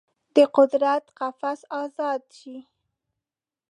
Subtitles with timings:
[0.35, 2.57] د قدرت قفس ازاد شي